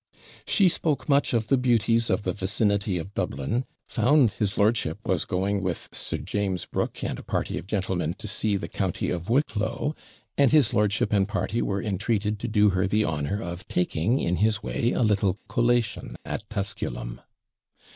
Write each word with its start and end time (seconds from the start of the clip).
She 0.47 0.67
spoke 0.67 1.07
much 1.07 1.31
of 1.31 1.45
the 1.45 1.59
beauties 1.59 2.09
of 2.09 2.23
the 2.23 2.33
vicinity 2.33 2.97
of 2.97 3.13
Dublin; 3.13 3.65
found 3.87 4.31
his 4.31 4.57
lordship 4.57 4.97
was 5.05 5.25
going 5.25 5.61
with 5.61 5.89
Sir 5.91 6.17
James 6.17 6.65
Brooke 6.65 7.03
and 7.03 7.19
a 7.19 7.23
party 7.23 7.59
of 7.59 7.67
gentlemen 7.67 8.15
to 8.15 8.27
see 8.27 8.57
the 8.57 8.67
county 8.67 9.11
of 9.11 9.29
Wicklow; 9.29 9.93
and 10.39 10.51
his 10.51 10.73
lordship 10.73 11.13
and 11.13 11.27
party 11.27 11.61
were 11.61 11.83
entreated 11.83 12.39
to 12.39 12.47
do 12.47 12.69
her 12.71 12.87
the 12.87 13.05
honour 13.05 13.43
of 13.43 13.67
taking 13.67 14.17
in 14.19 14.37
his 14.37 14.63
way 14.63 14.91
a 14.91 15.03
little 15.03 15.37
collation 15.47 16.15
at 16.25 16.49
Tusculum. 16.49 17.21